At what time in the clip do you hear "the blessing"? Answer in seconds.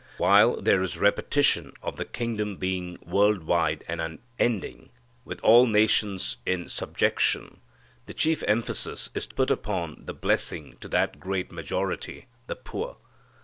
10.07-10.75